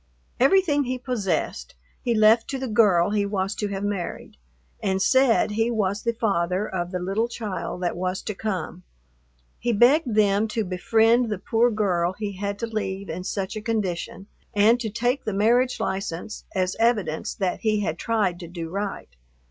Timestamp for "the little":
6.89-7.27